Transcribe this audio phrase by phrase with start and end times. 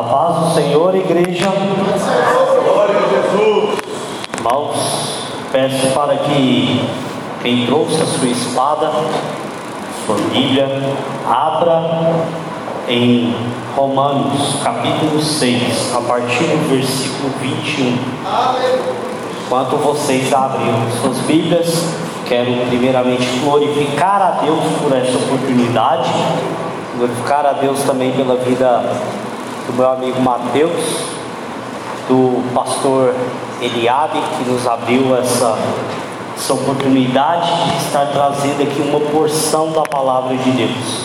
[0.00, 1.52] A paz do Senhor, igreja.
[2.64, 3.78] Glória a Jesus.
[4.34, 6.88] Irmãos, peço para que
[7.42, 8.90] quem trouxe a sua espada,
[10.06, 10.66] sua Bíblia,
[11.28, 12.14] abra
[12.88, 13.36] em
[13.76, 17.98] Romanos capítulo 6, a partir do versículo 21.
[19.44, 20.66] Enquanto vocês abrem
[21.02, 21.94] suas Bíblias,
[22.26, 26.10] quero primeiramente glorificar a Deus por essa oportunidade,
[26.96, 28.82] glorificar a Deus também pela vida
[29.66, 31.20] do meu amigo Mateus,
[32.08, 33.14] do pastor
[33.60, 35.58] Eliabe, que nos abriu essa,
[36.36, 41.04] essa oportunidade de estar trazendo aqui uma porção da palavra de Deus.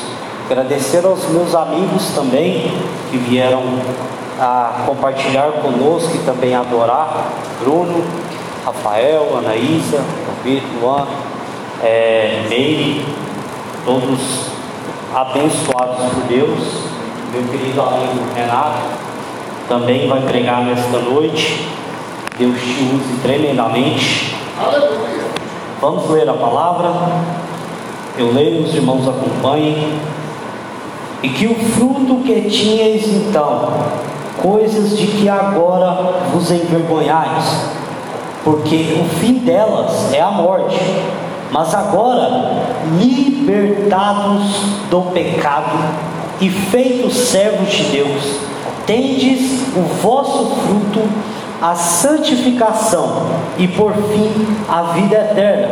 [0.49, 2.71] Agradecer aos meus amigos também
[3.09, 3.63] que vieram
[4.39, 7.31] a compartilhar conosco e também adorar.
[7.59, 8.03] Bruno,
[8.65, 11.07] Rafael, Anaísa, Roberto, Luan,
[11.83, 13.05] é, Meire,
[13.85, 14.49] todos
[15.13, 16.94] abençoados por Deus
[17.31, 18.81] meu querido amigo Renato,
[19.67, 21.67] também vai pregar nesta noite.
[22.37, 24.35] Deus te use tremendamente.
[24.59, 25.25] Aleluia.
[25.81, 26.91] Vamos ler a palavra.
[28.17, 29.99] Eu leio, os irmãos acompanhem.
[31.23, 33.73] E que o fruto que tinhais então,
[34.41, 37.69] coisas de que agora vos envergonhais,
[38.43, 40.79] porque o fim delas é a morte.
[41.51, 42.63] Mas agora,
[42.99, 44.43] libertados
[44.89, 45.77] do pecado,
[46.41, 48.39] e feitos servos de Deus,
[48.85, 51.01] tendes o vosso fruto
[51.61, 54.31] a santificação e por fim
[54.67, 55.69] a vida eterna.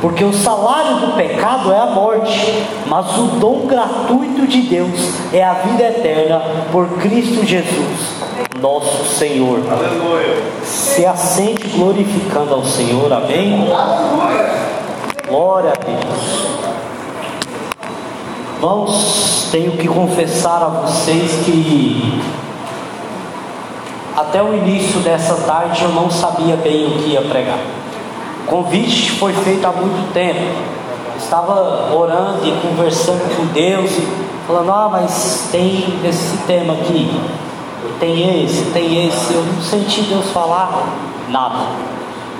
[0.00, 5.44] Porque o salário do pecado é a morte, mas o dom gratuito de Deus é
[5.44, 6.42] a vida eterna
[6.72, 8.16] por Cristo Jesus,
[8.60, 9.60] nosso Senhor.
[9.70, 10.42] Aleluia.
[10.64, 13.68] Se assente glorificando ao Senhor, amém?
[15.28, 16.57] Glória a Deus.
[18.58, 22.20] Irmãos, tenho que confessar a vocês que
[24.16, 27.60] até o início dessa tarde eu não sabia bem o que ia pregar.
[28.42, 30.40] O convite foi feito há muito tempo.
[31.16, 33.92] estava orando e conversando com Deus
[34.44, 37.08] falando, ah, mas tem esse tema aqui,
[38.00, 39.34] tem esse, tem esse.
[39.34, 40.96] Eu não senti Deus falar
[41.28, 41.60] nada.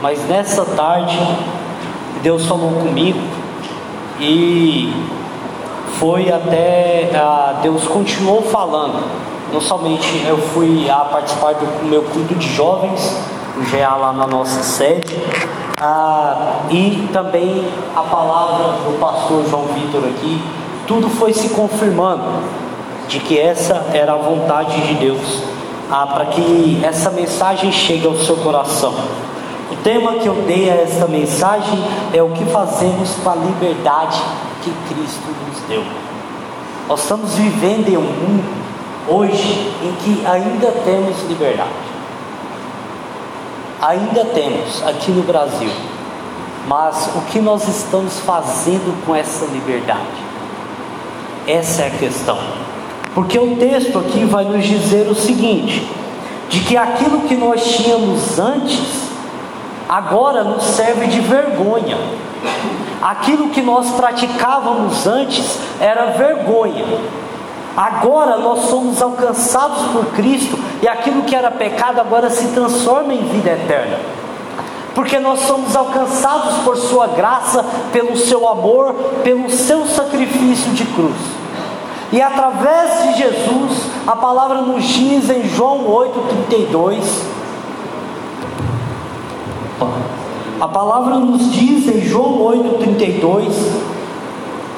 [0.02, 1.16] Mas nessa tarde
[2.24, 3.20] Deus falou comigo
[4.18, 4.92] e
[5.94, 9.02] foi até ah, Deus continuou falando.
[9.52, 13.16] Não somente eu fui a participar do meu culto de jovens,
[13.56, 15.16] o GA lá na nossa sede,
[15.80, 17.66] ah, e também
[17.96, 20.42] a palavra do pastor João Vitor aqui,
[20.86, 22.24] tudo foi se confirmando
[23.08, 25.42] de que essa era a vontade de Deus,
[25.90, 28.92] ah, para que essa mensagem chegue ao seu coração.
[29.70, 31.82] O tema que eu dei a esta mensagem
[32.12, 34.20] é o que fazemos com a liberdade
[34.68, 35.84] que Cristo nos deu.
[36.88, 38.44] Nós estamos vivendo em um mundo
[39.08, 41.70] hoje em que ainda temos liberdade.
[43.80, 45.70] Ainda temos aqui no Brasil.
[46.66, 50.00] Mas o que nós estamos fazendo com essa liberdade?
[51.46, 52.38] Essa é a questão.
[53.14, 55.88] Porque o texto aqui vai nos dizer o seguinte:
[56.48, 59.08] de que aquilo que nós tínhamos antes,
[59.88, 61.96] agora nos serve de vergonha.
[63.00, 66.84] Aquilo que nós praticávamos antes era vergonha.
[67.76, 73.22] Agora nós somos alcançados por Cristo e aquilo que era pecado agora se transforma em
[73.28, 73.98] vida eterna.
[74.96, 78.92] Porque nós somos alcançados por Sua graça, pelo Seu amor,
[79.22, 81.16] pelo Seu sacrifício de cruz.
[82.10, 87.38] E através de Jesus, a palavra nos diz em João 8,32
[90.60, 93.52] a palavra nos diz em João 8,32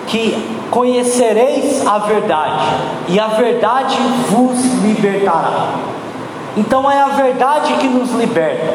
[0.07, 0.37] que
[0.71, 2.65] conhecereis a verdade,
[3.09, 3.97] e a verdade
[4.29, 5.75] vos libertará.
[6.57, 8.75] Então é a verdade que nos liberta,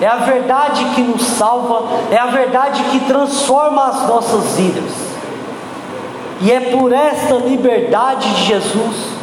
[0.00, 5.10] é a verdade que nos salva, é a verdade que transforma as nossas vidas.
[6.40, 9.20] E é por esta liberdade de Jesus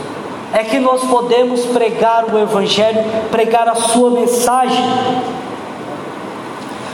[0.53, 4.83] é que nós podemos pregar o Evangelho, pregar a Sua mensagem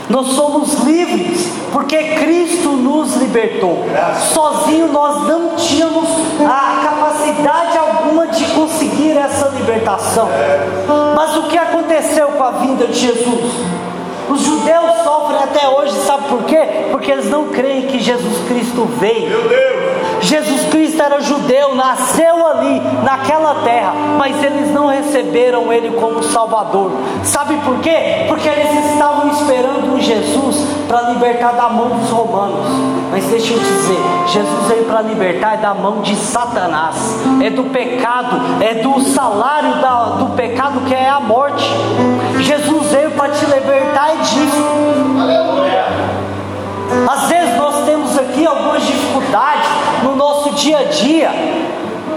[0.08, 3.84] nós somos livres porque Cristo nos libertou.
[4.32, 6.08] Sozinho nós não tínhamos
[6.40, 10.28] a capacidade alguma de conseguir essa libertação.
[11.16, 13.52] Mas o que aconteceu com a vinda de Jesus?
[14.28, 16.88] Os judeus sofrem até hoje, sabe por quê?
[16.90, 19.30] Porque eles não creem que Jesus Cristo veio.
[20.24, 26.92] Jesus Cristo era judeu, nasceu ali, naquela terra, mas eles não receberam ele como Salvador.
[27.22, 28.24] Sabe por quê?
[28.26, 32.66] Porque eles estavam esperando um Jesus para libertar da mão dos romanos.
[33.10, 33.98] Mas deixa eu dizer,
[34.28, 36.96] Jesus veio para libertar da mão de Satanás,
[37.42, 41.68] é do pecado, é do salário da, do pecado que é a morte.
[42.40, 44.64] Jesus veio para te libertar disso.
[45.20, 45.84] Aleluia.
[47.10, 49.73] Às vezes nós temos aqui algumas dificuldades
[50.64, 51.30] dia a dia.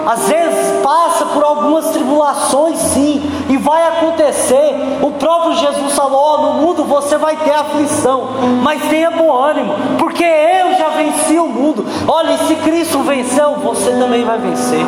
[0.06, 4.74] Às vezes passa por algumas tribulações, sim, e vai acontecer.
[5.02, 8.30] O próprio Jesus falou: no mundo você vai ter aflição,
[8.64, 11.86] mas tenha bom ânimo, porque eu já venci o mundo.
[12.08, 14.86] Olha, se Cristo venceu, você também vai vencer.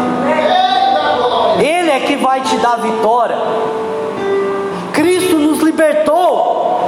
[1.59, 3.37] Ele é que vai te dar vitória.
[4.93, 6.87] Cristo nos libertou,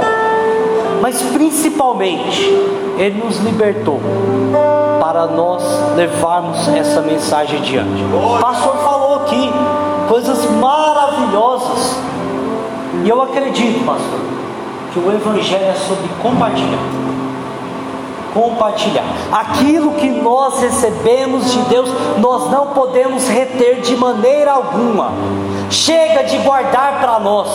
[1.01, 2.41] mas principalmente
[2.97, 3.99] Ele nos libertou
[5.11, 5.61] para nós
[5.97, 8.01] levarmos essa mensagem adiante.
[8.01, 9.51] O pastor falou aqui
[10.07, 11.97] coisas maravilhosas,
[13.03, 14.19] e eu acredito, pastor,
[14.93, 16.79] que o Evangelho é sobre compartilhar.
[18.33, 19.03] Compartilhar
[19.33, 25.11] aquilo que nós recebemos de Deus, nós não podemos reter de maneira alguma.
[25.69, 27.49] Chega de guardar para nós.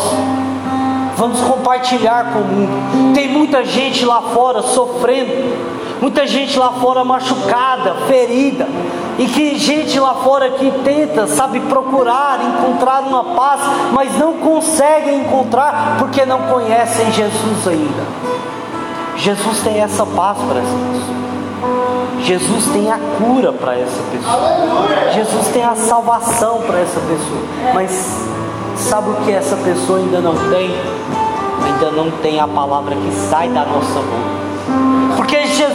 [1.16, 3.14] Vamos compartilhar com o mundo.
[3.14, 8.66] Tem muita gente lá fora sofrendo, muita gente lá fora machucada, ferida,
[9.18, 13.60] e que gente lá fora que tenta, sabe, procurar, encontrar uma paz,
[13.92, 18.04] mas não consegue encontrar porque não conhecem Jesus ainda.
[19.16, 21.26] Jesus tem essa paz para essa pessoa.
[22.22, 25.12] Jesus tem a cura para essa pessoa.
[25.12, 27.72] Jesus tem a salvação para essa pessoa.
[27.72, 28.26] Mas
[28.76, 30.70] sabe o que essa pessoa ainda não tem?
[31.64, 34.35] Ainda não tem a palavra que sai da nossa boca.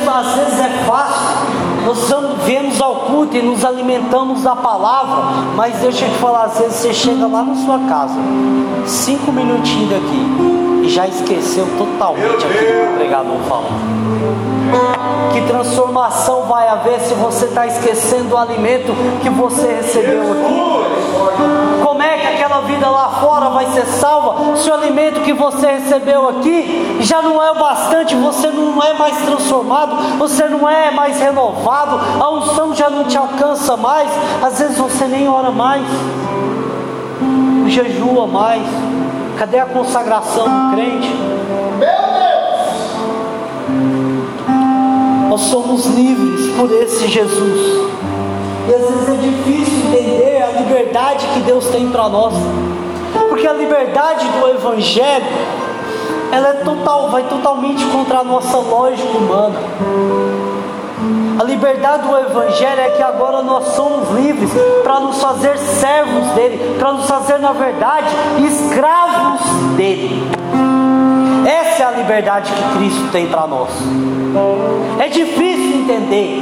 [0.07, 5.23] Às vezes é fácil, nós vemos ao culto e nos alimentamos da palavra,
[5.55, 8.15] mas deixa eu te falar, às vezes você chega lá na sua casa,
[8.85, 10.50] cinco minutinhos daqui,
[10.81, 13.71] e já esqueceu totalmente aquilo que o pregador falou.
[15.33, 21.83] Que transformação vai haver se você está esquecendo o alimento que você recebeu aqui?
[21.83, 25.67] Como é que aquela vida lá fora vai ser salva se o alimento que você
[25.71, 30.91] recebeu aqui já não é o bastante, você não é mais transformado, você não é
[30.91, 34.09] mais renovado, a unção já não te alcança mais,
[34.41, 35.85] às vezes você nem ora mais,
[37.67, 38.90] jejua mais.
[39.41, 41.09] Cadê a consagração do crente?
[41.79, 41.89] Meu
[45.29, 47.89] Nós somos livres por esse Jesus.
[48.69, 52.35] E às vezes é difícil entender a liberdade que Deus tem para nós.
[53.29, 55.25] Porque a liberdade do Evangelho,
[56.31, 59.59] ela é total, vai totalmente contra a nossa lógica humana.
[61.39, 64.51] A liberdade do Evangelho é que agora nós somos livres
[64.83, 68.07] para nos fazer servos dele, para nos fazer, na verdade,
[68.45, 69.41] escravos
[69.75, 70.23] dele.
[71.45, 73.69] Essa é a liberdade que Cristo tem para nós.
[74.99, 76.41] É difícil entender,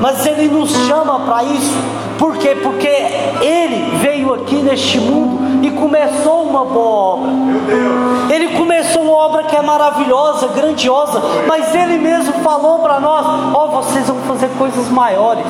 [0.00, 1.74] mas Ele nos chama para isso.
[2.18, 2.56] Por quê?
[2.62, 7.30] Porque Ele veio aqui neste mundo e começou uma boa obra.
[8.28, 13.24] Ele começou uma obra que é maravilhosa, grandiosa, mas Ele mesmo falou para nós:
[13.54, 15.46] Ó, oh, vocês vão fazer coisas maiores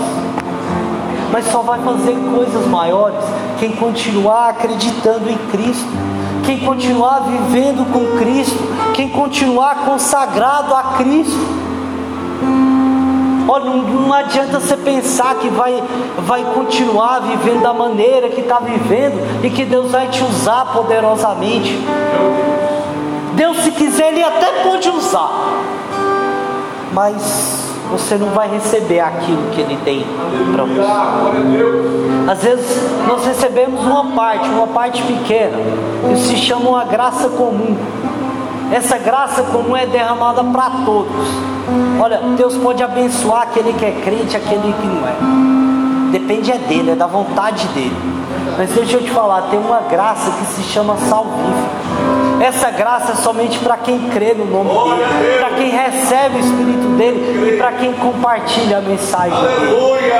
[1.32, 3.19] mas só vai fazer coisas maiores
[3.58, 5.88] quem continuar acreditando em Cristo
[6.44, 8.59] quem continuar vivendo com Cristo,
[8.92, 11.63] quem continuar consagrado a Cristo.
[13.47, 15.83] Olha, não, não adianta você pensar que vai,
[16.19, 21.79] vai continuar vivendo da maneira que está vivendo e que Deus vai te usar poderosamente.
[23.35, 25.31] Deus, se quiser, Ele até pode usar,
[26.93, 30.07] mas você não vai receber aquilo que Ele tem
[30.53, 30.81] para você.
[32.31, 35.59] Às vezes nós recebemos uma parte, uma parte pequena,
[36.15, 37.77] isso se chama uma graça comum.
[38.75, 41.28] Essa graça comum é derramada para todos.
[42.02, 46.11] Olha, Deus pode abençoar aquele que é crente, aquele que não é.
[46.11, 47.97] Depende é dele, é da vontade dele.
[48.59, 51.85] Mas deixa eu te falar, tem uma graça que se chama salvífica.
[52.40, 56.88] Essa graça é somente para quem crê no nome dele, para quem recebe o Espírito
[56.97, 60.12] dele e para quem compartilha a mensagem dele.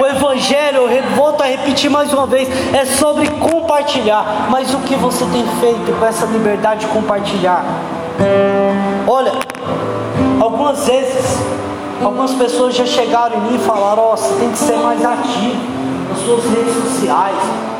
[0.00, 4.48] O Evangelho, eu volto a repetir mais uma vez, é sobre compartilhar.
[4.50, 7.64] Mas o que você tem feito com essa liberdade de compartilhar?
[9.06, 9.32] Olha,
[10.40, 11.38] algumas vezes,
[12.02, 15.04] algumas pessoas já chegaram em mim e falaram: Ó, oh, você tem que ser mais
[15.04, 15.56] ativo
[16.08, 17.36] nas suas redes sociais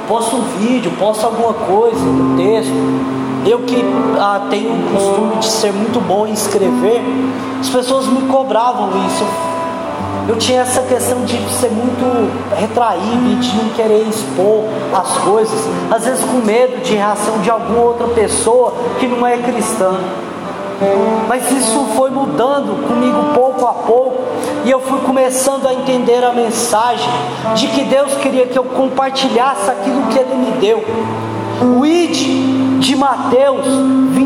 [0.06, 2.72] posta um vídeo, posta alguma coisa, um texto.
[3.46, 3.76] Eu que
[4.18, 7.00] ah, tenho o costume de ser muito bom em escrever,
[7.60, 9.24] as pessoas me cobravam isso.
[10.28, 15.59] Eu tinha essa questão de ser muito retraído e de não querer expor as coisas,
[15.90, 19.95] às vezes com medo de reação de alguma outra pessoa que não é cristã.
[21.26, 24.23] Mas isso foi mudando comigo pouco a pouco,
[24.64, 27.09] e eu fui começando a entender a mensagem
[27.54, 30.85] de que Deus queria que eu compartilhasse aquilo que Ele me deu.
[31.78, 33.64] O ID de Mateus,
[34.11, 34.25] 20,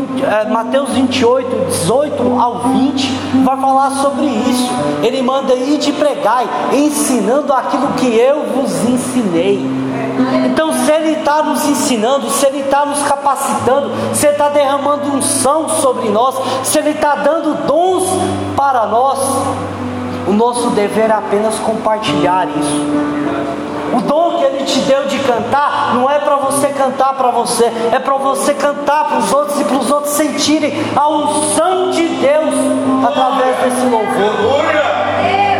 [0.51, 3.07] Mateus 28, 18 ao 20,
[3.43, 4.69] vai falar sobre isso.
[5.01, 9.65] Ele manda ir de pregai, ensinando aquilo que eu vos ensinei.
[10.45, 15.15] Então, se Ele está nos ensinando, se Ele está nos capacitando, se Ele está derramando
[15.15, 18.03] unção sobre nós, se Ele está dando dons
[18.55, 19.19] para nós,
[20.27, 23.40] o nosso dever é apenas compartilhar isso.
[23.93, 27.65] O dom que Ele te deu de cantar não é para você cantar para você,
[27.91, 32.07] é para você cantar para os outros e para os outros sentirem a unção de
[32.07, 32.55] Deus
[33.05, 35.01] através desse louvor.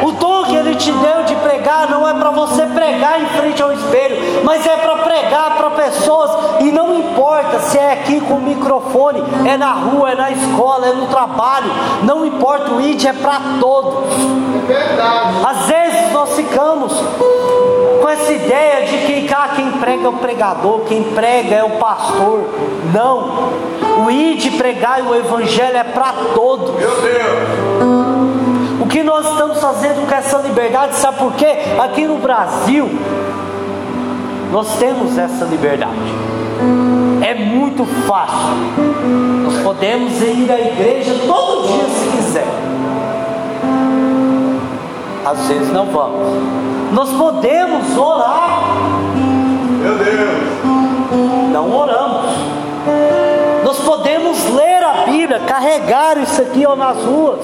[0.04, 3.62] O dom que Ele te deu de pregar não é para você pregar em frente
[3.62, 8.36] ao espelho, mas é para pregar para pessoas e não importa se é aqui com
[8.36, 11.72] o microfone, é na rua, é na escola, é no trabalho,
[12.04, 14.06] não importa, o ID é para todos.
[15.46, 16.94] Às vezes nós ficamos
[18.02, 21.72] com essa ideia de que ah, quem prega é o pregador, quem prega é o
[21.72, 22.50] pastor.
[22.92, 24.04] Não.
[24.04, 26.76] O ir de pregar o evangelho é para todos.
[26.76, 28.82] Meu Deus.
[28.82, 31.56] O que nós estamos fazendo com essa liberdade, sabe por quê?
[31.80, 32.90] Aqui no Brasil,
[34.52, 35.94] nós temos essa liberdade.
[37.22, 38.56] É muito fácil.
[39.44, 42.71] Nós podemos ir à igreja todo dia se quiser.
[45.26, 46.28] Às vezes não vamos.
[46.94, 48.64] Nós podemos orar.
[49.82, 51.52] Meu Deus.
[51.52, 52.32] Não oramos.
[53.64, 57.40] Nós podemos ler a Bíblia, carregar isso aqui ó, nas ruas.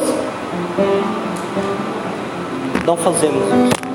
[2.85, 3.87] Não fazemos isso.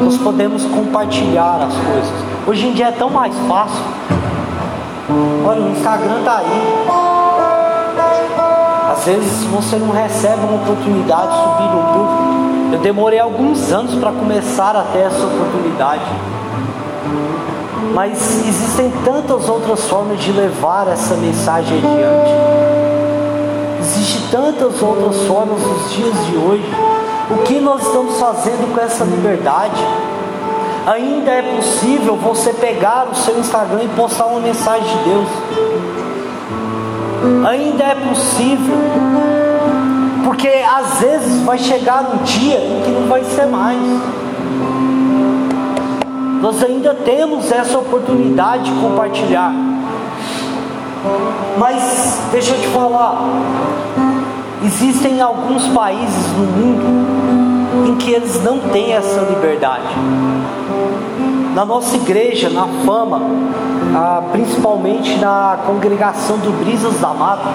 [0.00, 2.12] Nós podemos compartilhar as coisas.
[2.46, 3.84] Hoje em dia é tão mais fácil.
[5.44, 7.09] Olha, o Instagram está aí.
[9.00, 12.74] Às vezes você não recebe uma oportunidade de subir no púlpito.
[12.74, 16.04] Eu demorei alguns anos para começar a ter essa oportunidade.
[17.94, 22.30] Mas existem tantas outras formas de levar essa mensagem adiante.
[23.80, 26.70] Existem tantas outras formas nos dias de hoje.
[27.30, 29.82] O que nós estamos fazendo com essa liberdade?
[30.86, 35.28] Ainda é possível você pegar o seu Instagram e postar uma mensagem de Deus.
[37.46, 38.76] Ainda é possível
[40.24, 43.78] porque às vezes vai chegar um dia em que não vai ser mais.
[46.40, 49.52] Nós ainda temos essa oportunidade de compartilhar.
[51.58, 53.22] Mas deixa eu te falar,
[54.64, 59.88] existem alguns países no mundo em que eles não têm essa liberdade.
[61.54, 63.20] Na nossa igreja, na fama,
[63.94, 67.50] ah, principalmente na congregação do Brisas da Mata,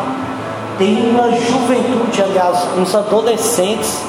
[0.77, 4.03] tem uma juventude, aliás, uns adolescentes,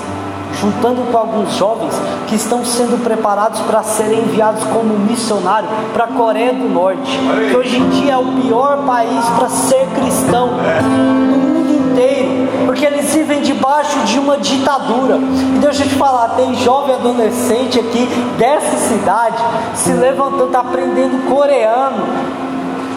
[0.60, 1.94] juntando com alguns jovens
[2.26, 7.18] que estão sendo preparados para serem enviados como missionário para a Coreia do Norte,
[7.50, 10.50] que hoje em dia é o pior país para ser cristão.
[10.82, 11.65] Mundo
[11.96, 15.16] inteiro, porque eles vivem debaixo de uma ditadura.
[15.16, 18.06] E deixa eu te falar, tem jovem adolescente aqui
[18.38, 19.42] dessa cidade
[19.74, 22.36] se levantando, tá aprendendo coreano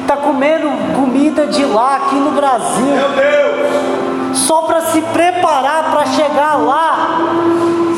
[0.01, 2.83] está comendo comida de lá aqui no Brasil.
[2.83, 4.39] Meu Deus!
[4.39, 7.19] Só para se preparar para chegar lá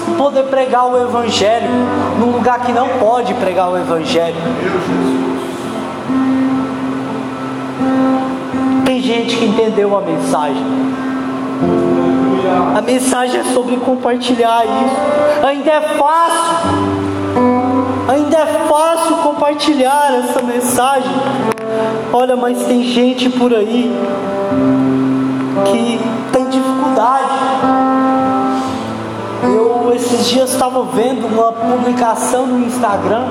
[0.10, 1.70] e poder pregar o Evangelho
[2.20, 4.36] num lugar que não pode pregar o Evangelho.
[8.85, 10.65] Tem gente que entendeu a mensagem.
[12.75, 15.45] A mensagem é sobre compartilhar isso.
[15.45, 16.67] Ainda é fácil.
[18.07, 21.11] Ainda é fácil compartilhar essa mensagem.
[22.11, 23.91] Olha, mas tem gente por aí
[25.65, 26.00] que
[26.33, 27.29] tem dificuldade.
[29.43, 33.25] Eu esses dias estava vendo uma publicação no Instagram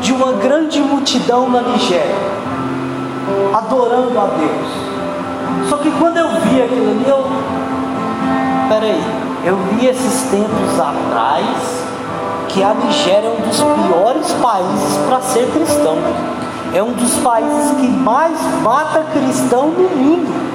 [0.00, 2.14] de uma grande multidão na Nigéria,
[3.54, 5.68] adorando a Deus.
[5.68, 7.24] Só que quando eu vi aquilo ali, eu.
[8.68, 9.02] Peraí,
[9.44, 11.46] eu vi esses tempos atrás
[12.48, 15.96] que a Nigéria é um dos piores países para ser cristão
[16.74, 20.48] é um dos países que mais mata cristão no mundo.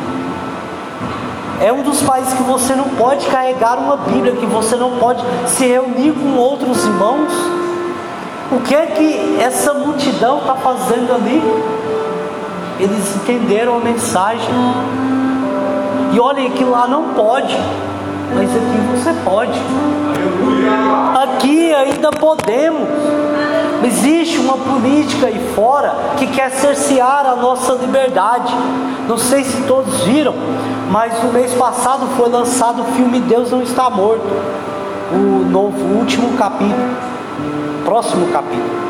[1.59, 5.23] É um dos países que você não pode carregar uma Bíblia, que você não pode
[5.47, 7.31] se reunir com outros irmãos.
[8.51, 11.41] O que é que essa multidão está fazendo ali?
[12.83, 14.49] Eles entenderam a mensagem.
[16.11, 17.57] E olhem que lá não pode.
[18.35, 19.57] mas aqui você pode.
[21.15, 22.89] Aqui ainda podemos.
[23.85, 28.53] Existe uma política aí fora que quer cercear a nossa liberdade.
[29.07, 30.35] Não sei se todos viram,
[30.91, 34.27] mas no mês passado foi lançado o filme Deus Não Está Morto.
[35.13, 36.97] O novo, o último capítulo.
[37.85, 38.82] Próximo capítulo.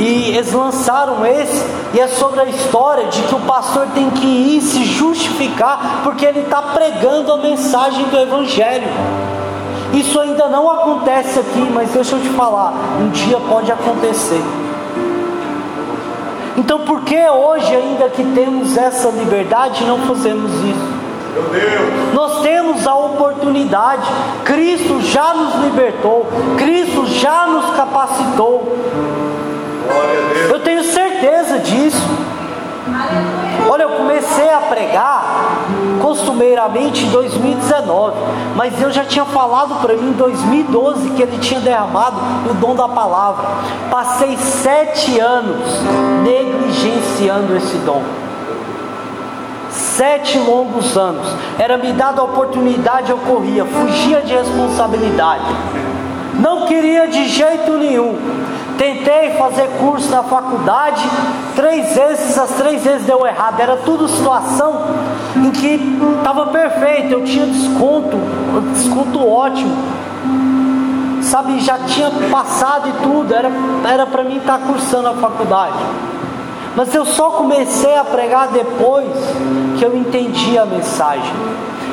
[0.00, 4.26] E eles lançaram esse, e é sobre a história de que o pastor tem que
[4.26, 8.88] ir se justificar porque ele está pregando a mensagem do Evangelho.
[9.92, 14.42] Isso ainda não acontece aqui, mas deixa eu te falar, um dia pode acontecer.
[16.56, 21.00] Então, por que hoje, ainda que temos essa liberdade, não fazemos isso?
[22.14, 24.02] Nós temos a oportunidade,
[24.44, 26.26] Cristo já nos libertou,
[26.56, 28.76] Cristo já nos capacitou.
[30.50, 32.08] Eu tenho certeza disso.
[33.68, 35.24] Olha, eu comecei a pregar
[36.00, 38.16] costumeiramente em 2019,
[38.56, 42.16] mas eu já tinha falado para mim em 2012 que ele tinha derramado
[42.50, 43.46] o dom da palavra.
[43.90, 45.60] Passei sete anos
[46.24, 48.02] negligenciando esse dom.
[49.70, 51.26] Sete longos anos.
[51.58, 55.44] Era me dada a oportunidade, eu corria, fugia de responsabilidade.
[56.40, 58.16] Não queria de jeito nenhum.
[58.80, 61.06] Tentei fazer curso na faculdade,
[61.54, 63.60] três vezes, as três vezes deu errado.
[63.60, 64.86] Era tudo situação
[65.36, 68.16] em que estava perfeito, eu tinha desconto,
[68.72, 69.76] desconto ótimo.
[71.20, 75.76] Sabe, já tinha passado e tudo, era para mim estar tá cursando a faculdade.
[76.74, 79.10] Mas eu só comecei a pregar depois
[79.78, 81.34] que eu entendi a mensagem.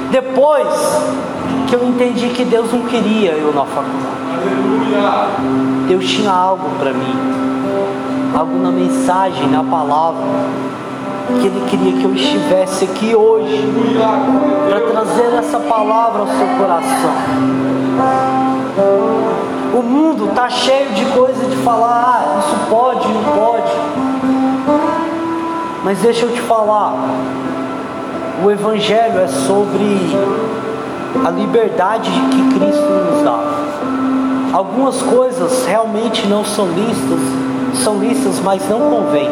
[0.10, 0.70] Depois
[1.67, 4.76] que eu entendi que Deus não queria eu na faculdade.
[5.87, 7.15] Deus tinha algo para mim,
[8.37, 10.23] algo na mensagem, na palavra,
[11.27, 13.63] que Ele queria que eu estivesse aqui hoje
[14.69, 17.11] para trazer essa palavra ao seu coração.
[19.73, 23.71] O mundo está cheio de coisa de falar, ah, isso pode, não pode.
[25.83, 26.93] Mas deixa eu te falar,
[28.43, 30.15] o Evangelho é sobre
[31.25, 33.66] a liberdade que Cristo nos dá.
[34.53, 37.19] Algumas coisas realmente não são listas,
[37.83, 39.29] são listas, mas não convém.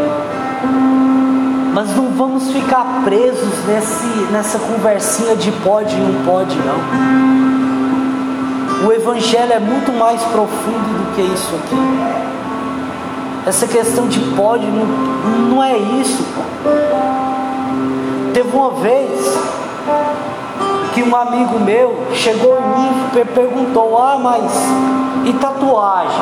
[1.73, 7.25] Mas não vamos ficar presos nesse, nessa conversinha de pode e não pode, não.
[8.88, 11.75] O Evangelho é muito mais profundo do que isso aqui.
[13.47, 14.86] Essa questão de pode não,
[15.49, 16.23] não é isso.
[18.34, 19.10] Teve uma vez
[20.93, 24.51] que um amigo meu chegou em mim e perguntou: Ah, mas
[25.26, 26.22] e tatuagem?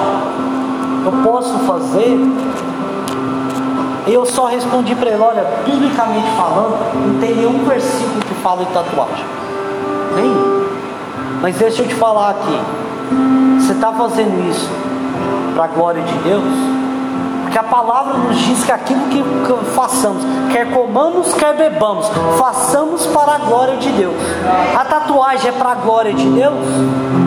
[1.06, 2.18] Eu posso fazer?
[4.08, 8.66] Eu só respondi para ele: Olha, biblicamente falando, não tem nenhum versículo que fala em
[8.68, 9.26] tatuagem.
[10.16, 10.64] Nem.
[11.42, 12.60] Mas deixa eu te falar aqui:
[13.60, 14.70] você está fazendo isso
[15.54, 16.44] para a glória de Deus?
[17.44, 19.24] Porque a palavra nos diz que aquilo que
[19.76, 24.16] façamos, quer comamos, quer bebamos, façamos para a glória de Deus.
[24.76, 27.23] A tatuagem é para a glória de Deus?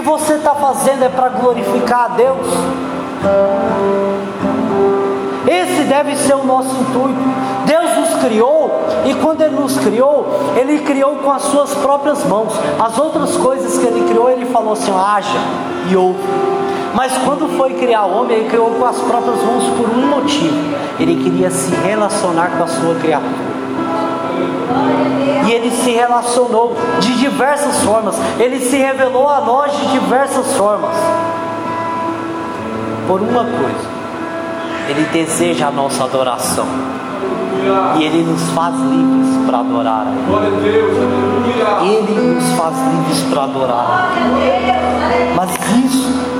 [0.00, 2.46] Que você está fazendo é para glorificar a Deus?
[5.46, 7.20] Esse deve ser o nosso intuito.
[7.66, 8.70] Deus nos criou
[9.04, 12.50] e quando Ele nos criou, Ele criou com as suas próprias mãos.
[12.82, 15.38] As outras coisas que Ele criou, Ele falou assim: haja
[15.90, 16.18] e ouve.
[16.94, 20.56] Mas quando foi criar o homem, ele criou com as próprias mãos por um motivo:
[20.98, 23.50] ele queria se relacionar com a sua criatura.
[25.50, 30.96] Ele se relacionou de diversas formas, ele se revelou a nós de diversas formas.
[33.06, 33.88] Por uma coisa,
[34.88, 36.66] ele deseja a nossa adoração.
[37.98, 40.06] E Ele nos faz livres para adorar.
[41.82, 44.12] Ele nos faz livres para adorar.
[45.36, 45.50] Mas
[45.84, 46.30] isso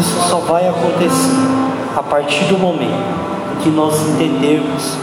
[0.00, 1.36] isso só vai acontecer
[1.94, 4.96] a partir do momento que nós entendermos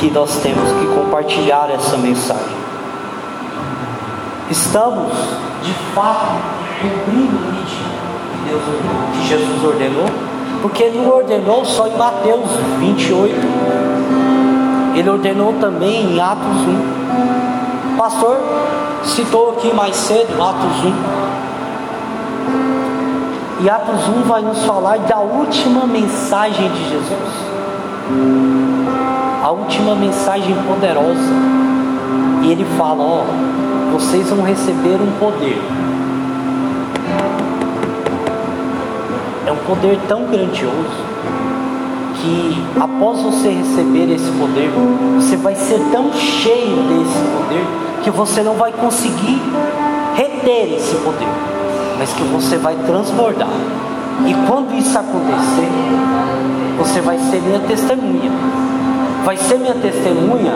[0.00, 2.58] que nós temos que compartilhar essa mensagem.
[4.50, 5.12] Estamos,
[5.62, 6.36] de fato,
[6.80, 8.62] cumprindo o que Deus
[9.12, 10.06] que Jesus ordenou,
[10.62, 13.34] porque Ele não ordenou só em Mateus 28,
[14.96, 17.94] Ele ordenou também em Atos 1.
[17.94, 18.38] O pastor
[19.04, 21.28] citou aqui mais cedo, Atos 1
[23.60, 28.67] e Atos 1 vai nos falar da última mensagem de Jesus.
[29.48, 31.32] A última mensagem poderosa.
[32.42, 33.24] E ele fala: Ó,
[33.92, 35.58] vocês vão receber um poder.
[39.46, 41.00] É um poder tão grandioso
[42.16, 44.70] que após você receber esse poder,
[45.16, 47.64] você vai ser tão cheio desse poder
[48.04, 49.40] que você não vai conseguir
[50.14, 51.28] reter esse poder,
[51.98, 53.48] mas que você vai transbordar.
[54.26, 55.70] E quando isso acontecer,
[56.76, 58.57] você vai ser minha testemunha.
[59.28, 60.54] Vai ser minha testemunha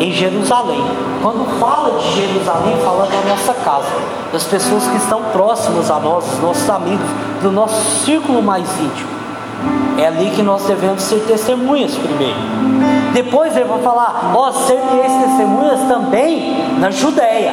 [0.00, 0.82] em Jerusalém.
[1.20, 3.90] Quando fala de Jerusalém, fala da nossa casa,
[4.32, 7.06] das pessoas que estão próximas a nós, dos nossos amigos,
[7.42, 9.10] do nosso círculo mais íntimo.
[9.98, 12.38] É ali que nós devemos ser testemunhas primeiro.
[13.12, 17.52] Depois ele vai falar, ó, oh, ser testemunhas também na Judéia.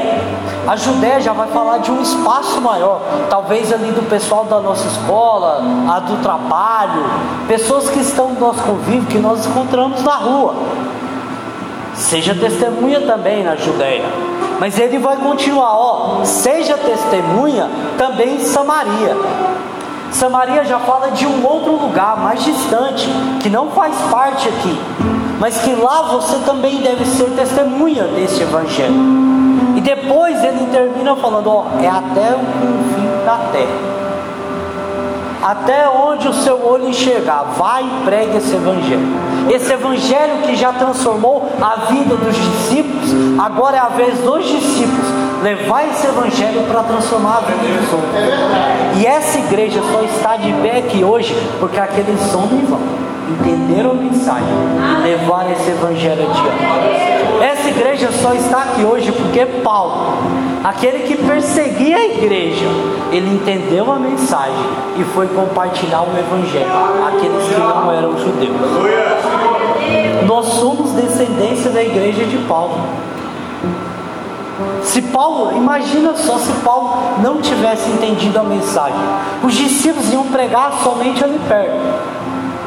[0.67, 4.88] A Judéia já vai falar de um espaço maior, talvez ali do pessoal da nossa
[4.88, 7.04] escola, a do trabalho,
[7.47, 10.56] pessoas que estão no nosso convívio, que nós encontramos na rua.
[11.95, 14.06] Seja testemunha também na Judéia.
[14.60, 19.17] Mas ele vai continuar, ó, seja testemunha também em Samaria.
[20.12, 23.10] Samaria já fala de um outro lugar mais distante,
[23.41, 24.80] que não faz parte aqui,
[25.39, 29.31] mas que lá você também deve ser testemunha desse evangelho.
[29.82, 33.91] E depois ele termina falando: ó, é até o fim da terra.
[35.41, 39.08] Até onde o seu olho enxergar, vai e pregue esse evangelho.
[39.50, 45.08] Esse evangelho que já transformou a vida dos discípulos, agora é a vez dos discípulos
[45.41, 49.02] levar esse evangelho para transformar a vida dos outros.
[49.02, 52.80] E essa igreja só está de pé aqui hoje porque aqueles homens vão
[53.32, 54.54] entenderam a mensagem
[55.00, 57.11] e levaram esse evangelho adiante.
[57.39, 60.17] Essa igreja só está aqui hoje porque Paulo,
[60.63, 62.65] aquele que perseguia a igreja,
[63.12, 64.65] ele entendeu a mensagem
[64.98, 66.72] e foi compartilhar o evangelho
[67.08, 68.58] àqueles que não eram judeus.
[70.28, 72.78] Nós somos descendência da igreja de Paulo.
[74.84, 79.00] Se Paulo, imagina só se Paulo não tivesse entendido a mensagem,
[79.44, 81.80] os discípulos iam pregar somente ali perto,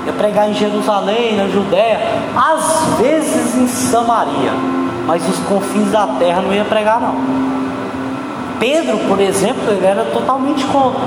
[0.07, 2.01] ia pregar em Jerusalém, na Judéia,
[2.37, 4.53] às vezes em Samaria,
[5.07, 7.15] mas os confins da terra não ia pregar não.
[8.59, 11.03] Pedro, por exemplo, ele era totalmente contra.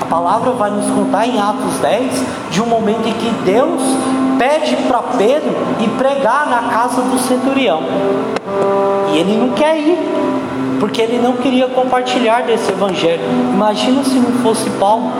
[0.00, 3.82] A palavra vai nos contar em Atos 10 de um momento em que Deus
[4.38, 7.82] pede para Pedro ir pregar na casa do centurião.
[9.12, 9.98] E ele não quer ir,
[10.80, 13.22] porque ele não queria compartilhar desse evangelho.
[13.52, 15.10] Imagina se não fosse Paulo.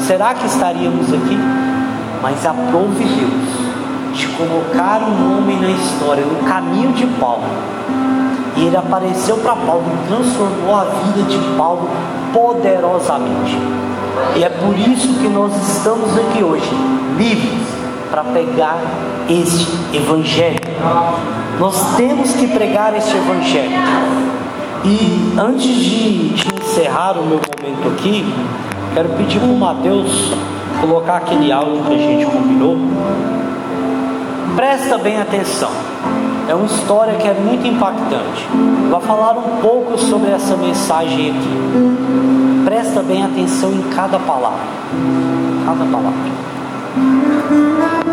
[0.00, 1.65] Será que estaríamos aqui?
[2.22, 3.76] Mas aprove Deus
[4.16, 7.44] de colocar um homem na história, no caminho de Paulo.
[8.56, 11.88] E ele apareceu para Paulo e transformou a vida de Paulo
[12.32, 13.58] poderosamente.
[14.34, 16.70] E é por isso que nós estamos aqui hoje,
[17.18, 17.66] livres
[18.10, 18.78] para pregar
[19.28, 20.60] este evangelho.
[21.60, 23.76] Nós temos que pregar este evangelho.
[24.84, 28.24] E antes de encerrar o meu momento aqui,
[28.94, 30.32] quero pedir para o Mateus
[30.80, 32.78] colocar aquele áudio que a gente combinou.
[34.54, 35.70] Presta bem atenção.
[36.48, 38.46] É uma história que é muito impactante.
[38.90, 42.64] Vou falar um pouco sobre essa mensagem aqui.
[42.64, 44.60] Presta bem atenção em cada palavra.
[45.64, 48.05] Cada palavra.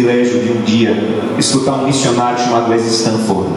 [0.00, 0.96] Privilégio de um dia
[1.38, 3.50] escutar um missionário chamado Wesley Stanford.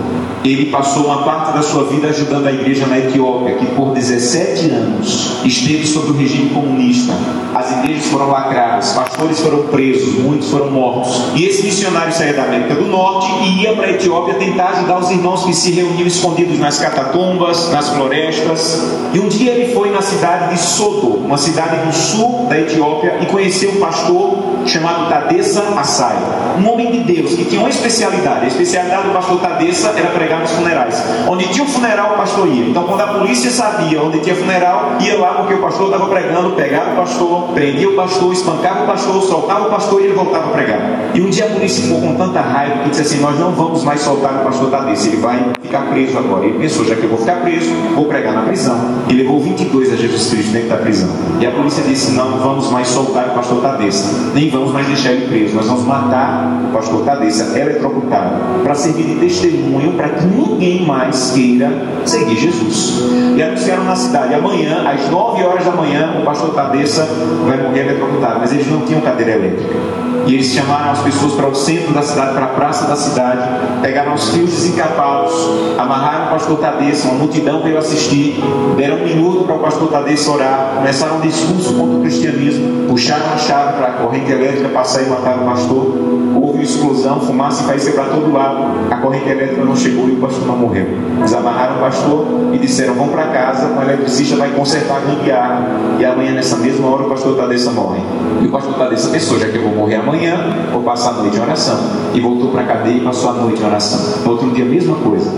[0.43, 4.71] Ele passou uma parte da sua vida ajudando a igreja na Etiópia, que por 17
[4.71, 7.13] anos esteve sob o regime comunista.
[7.55, 11.31] As igrejas foram lacradas, pastores foram presos, muitos foram mortos.
[11.33, 14.99] E esse missionário saía da América do Norte e ia para a Etiópia tentar ajudar
[14.99, 18.83] os irmãos que se reuniam escondidos nas catatumbas, nas florestas.
[19.13, 23.19] E um dia ele foi na cidade de Soto, uma cidade do sul da Etiópia,
[23.21, 26.15] e conheceu um pastor chamado Tadessa Assai,
[26.57, 28.45] um homem de Deus que tinha uma especialidade.
[28.45, 31.03] A especialidade do pastor Tadessa era pregar nos funerais.
[31.27, 32.67] Onde tinha um funeral, o pastor ia.
[32.67, 36.51] Então, quando a polícia sabia onde tinha funeral, ia lá porque o pastor estava pregando,
[36.51, 40.49] pegava o pastor, prendia o pastor, espancava o pastor, soltava o pastor e ele voltava
[40.49, 40.79] a pregar.
[41.13, 43.83] E um dia a polícia ficou com tanta raiva que disse assim: Nós não vamos
[43.83, 46.45] mais soltar o pastor Tadessa, ele vai ficar preso agora.
[46.45, 48.77] Ele pensou: Já que eu vou ficar preso, vou pregar na prisão.
[49.09, 51.09] E levou 22 a Jesus Cristo dentro da prisão.
[51.39, 55.11] E a polícia disse: Não vamos mais soltar o pastor Tadessa, nem vamos mais deixar
[55.11, 60.25] ele preso, nós vamos matar o pastor Tadessa eletrocutado para servir de testemunho para que
[60.25, 61.71] ninguém mais queira
[62.05, 63.03] seguir Jesus.
[63.35, 67.07] E anunciaram na cidade: amanhã, às 9 horas da manhã, o pastor Tadessa
[67.45, 70.02] vai morrer eletrocutado, mas eles não tinham cadeira elétrica.
[70.25, 73.41] E eles chamaram as pessoas para o centro da cidade, para a praça da cidade,
[73.81, 75.33] pegaram os fios desencapados,
[75.77, 78.39] amarraram o pastor Tadessa, uma multidão veio assistir,
[78.77, 83.33] deram um minuto para o pastor Tadeu orar, começaram um discurso contra o cristianismo, puxaram
[83.33, 86.13] a chave para a corrente elétrica passar e matar o pastor.
[86.53, 88.63] Houve explosão, fumaça países para todo lado.
[88.91, 90.85] A corrente elétrica não chegou e o pastor não morreu.
[91.19, 95.67] Desamarraram o pastor e disseram: Vão para casa, o eletricista vai consertar a gambiarra.
[95.97, 98.01] E amanhã, nessa mesma hora, o pastor Tadeu morre.
[98.39, 101.37] E o pastor Tadeu pensou: já que eu vou morrer amanhã, vou passar a noite
[101.37, 101.79] em oração.
[102.13, 104.21] E voltou para a cadeia e passou a noite em oração.
[104.23, 105.31] No outro dia, a mesma coisa.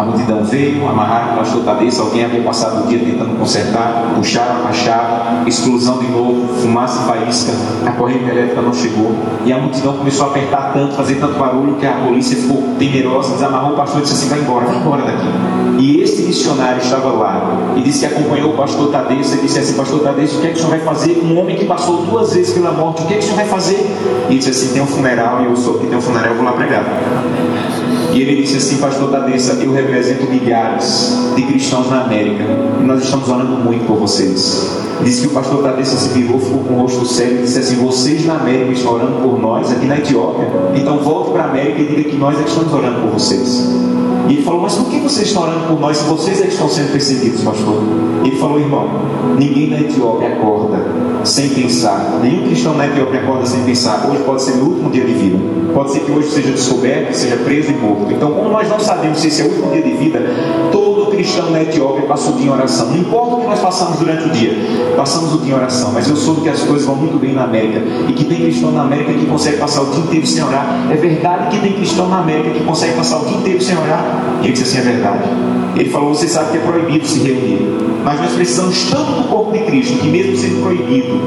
[0.00, 4.66] A multidão veio, amarraram o pastor Tadeu, alguém havia passado o dia tentando consertar, puxaram
[4.66, 7.52] a chave, explosão de novo, fumaça e faísca,
[7.84, 11.74] a corrente elétrica não chegou, e a multidão começou a apertar tanto, fazer tanto barulho,
[11.74, 15.02] que a polícia ficou temerosa, desamarrou o pastor e disse assim, vai embora, vai embora
[15.02, 15.26] daqui.
[15.78, 19.74] E esse missionário estava lá, e disse que acompanhou o pastor Tadeu, e disse assim,
[19.74, 21.20] pastor Tadeu, o que é que o senhor vai fazer?
[21.22, 23.46] Um homem que passou duas vezes pela morte, o que é que o senhor vai
[23.46, 23.86] fazer?
[24.30, 26.44] E disse assim, tem um funeral, e eu sou que tem um funeral, eu vou
[26.46, 26.86] lá pregar.
[28.12, 32.44] E ele disse assim, pastor Tadessa, eu represento milhares de cristãos na América
[32.80, 34.78] e nós estamos orando muito por vocês.
[35.02, 37.76] Disse que o pastor Tadessa se virou, ficou com o rosto sério e disse assim:
[37.76, 41.80] Vocês na América estão orando por nós, aqui na Etiópia, então volte para a América
[41.80, 43.68] e diga que nós é que estamos orando por vocês.
[44.30, 46.52] E ele falou, mas por que vocês estão orando por nós se vocês é que
[46.52, 47.82] estão sendo perseguidos, pastor?
[48.24, 48.88] Ele falou, irmão,
[49.36, 50.78] ninguém na Etiópia acorda
[51.24, 52.20] sem pensar.
[52.22, 54.08] Nenhum cristão na Etiópia acorda sem pensar.
[54.08, 55.38] Hoje pode ser meu último dia de vida.
[55.74, 58.12] Pode ser que hoje seja descoberto, seja preso e morto.
[58.12, 60.20] Então, como nós não sabemos se esse é o último dia de vida,
[60.70, 62.86] todo cristão na Etiópia passa o dia em oração.
[62.86, 64.56] Não importa o que nós passamos durante o dia,
[64.96, 65.92] passamos o dia em oração.
[65.92, 68.70] Mas eu soube que as coisas vão muito bem na América e que tem cristão
[68.72, 70.88] na América que consegue passar o dia inteiro sem orar.
[70.90, 74.38] É verdade que tem cristão na América que consegue passar o dia inteiro sem orar.
[74.40, 75.28] E ele disse assim: é verdade.
[75.76, 77.60] Ele falou: você sabe que é proibido se reunir.
[78.04, 81.20] Mas nós precisamos tanto do corpo de Cristo que, mesmo sendo proibido,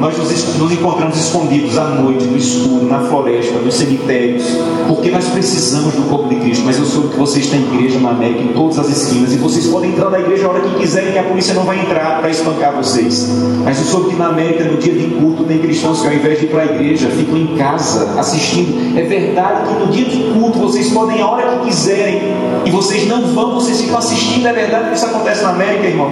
[0.00, 4.44] nós nos, nos encontramos escondidos à noite, no escuro, na floresta, nos cemitérios,
[4.88, 6.64] porque nós precisamos do corpo de Cristo.
[6.64, 9.66] Mas eu soube que vocês têm igreja na América em todas as esquinas e vocês
[9.66, 12.30] podem entrar na igreja a hora que quiserem, que a polícia não vai entrar para
[12.30, 13.28] espancar vocês.
[13.62, 16.38] Mas eu soube que na América, no dia de culto, tem cristãos que ao invés
[16.38, 18.98] de ir para a igreja, ficam em casa assistindo.
[18.98, 22.20] É verdade que no dia de culto vocês podem a hora que quiserem
[22.64, 24.46] e vocês não vão, vocês ficam assistindo.
[24.46, 26.10] É verdade que isso acontece na América, irmão?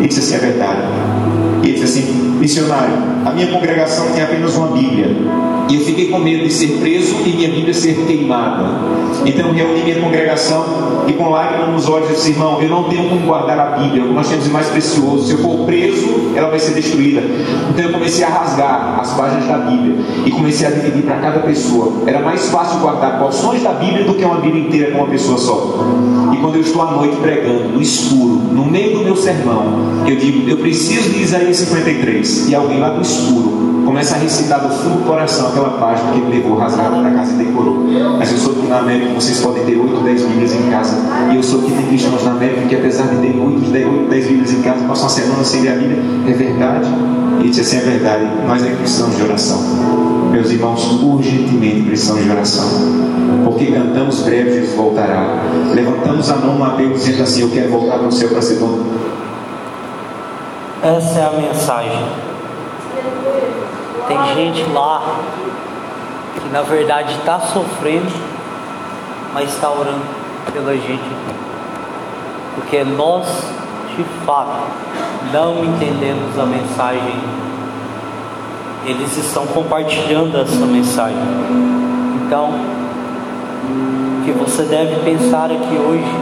[0.00, 0.82] Disse assim: é verdade.
[1.64, 5.16] E ele disse assim: missionário, a minha congregação tem apenas uma Bíblia.
[5.68, 8.64] E eu fiquei com medo de ser preso e minha Bíblia ser queimada.
[9.24, 10.62] Então eu reuni minha congregação
[11.08, 14.28] e com lágrimas nos olhos disse: irmão, eu não tenho como guardar a Bíblia, nós
[14.28, 15.26] temos de mais precioso.
[15.26, 17.22] Se eu for preso, ela vai ser destruída.
[17.70, 19.94] Então eu comecei a rasgar as páginas da Bíblia
[20.26, 22.02] e comecei a dividir para cada pessoa.
[22.06, 25.38] Era mais fácil guardar porções da Bíblia do que uma Bíblia inteira com uma pessoa
[25.38, 25.78] só.
[26.32, 30.16] E quando eu estou à noite pregando, no escuro, no meio do meu sermão, eu
[30.16, 32.48] digo: eu preciso de Isaías 53.
[32.48, 36.18] E alguém lá do escuro começa a recitar do fundo do coração aquela página que
[36.18, 37.84] ele levou rasgada para casa e decorou.
[38.18, 40.96] Mas eu soube que na América vocês podem ter 8, 10 Bíblias em casa.
[41.32, 44.26] E eu soube que tem cristãos na América que, apesar de ter 8, 10, 10
[44.26, 45.98] Bíblias em casa, passam uma semana sem ler a Bíblia.
[46.26, 46.88] É verdade.
[47.42, 48.24] E disse assim: é verdade.
[48.46, 49.60] Nós é precisamos de oração.
[50.32, 52.64] Meus irmãos, urgentemente precisamos de oração.
[53.44, 55.44] Porque cantamos breve, Jesus voltará.
[55.72, 58.56] Levantamos a mão no apelo dizendo assim: Eu quero voltar para o céu para ser
[58.56, 59.03] dono.
[60.84, 62.06] Essa é a mensagem.
[64.06, 65.00] Tem gente lá
[66.34, 68.12] que na verdade está sofrendo,
[69.32, 70.04] mas está orando
[70.52, 71.08] pela gente.
[72.54, 73.26] Porque nós,
[73.96, 74.60] de fato,
[75.32, 77.16] não entendemos a mensagem.
[78.84, 81.16] Eles estão compartilhando essa mensagem.
[82.26, 82.50] Então,
[84.20, 86.14] o que você deve pensar é que hoje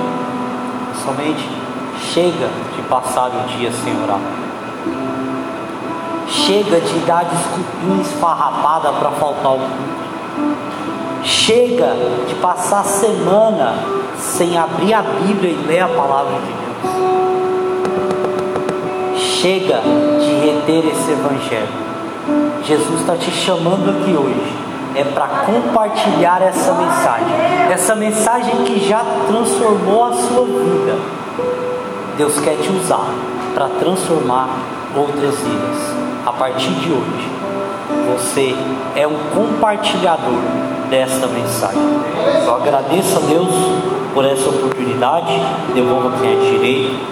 [1.05, 1.49] somente
[2.15, 4.21] chega de passar o dia sem orar.
[6.33, 10.03] Chega de dar desculpinha esfarrapada para faltar o culto.
[11.23, 11.95] Chega
[12.27, 13.75] de passar semana
[14.19, 16.81] sem abrir a Bíblia e ler a palavra de Deus.
[19.15, 19.83] Chega
[20.21, 21.69] de reter esse Evangelho.
[22.65, 24.57] Jesus está te chamando aqui hoje.
[24.95, 27.27] É para compartilhar essa mensagem.
[27.71, 30.99] Essa mensagem que já transformou a sua vida.
[32.17, 33.07] Deus quer te usar
[33.55, 34.49] para transformar
[34.97, 37.31] outras vidas a partir de hoje,
[38.13, 38.55] você
[38.95, 40.39] é um compartilhador
[40.89, 41.81] desta mensagem.
[42.45, 43.55] Eu agradeço a Deus
[44.15, 45.33] por essa oportunidade,
[45.75, 47.07] devolva quem é direito.